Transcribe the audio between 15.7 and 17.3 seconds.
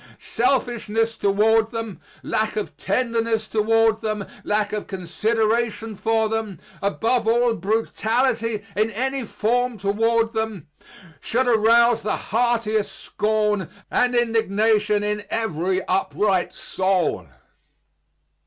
upright soul.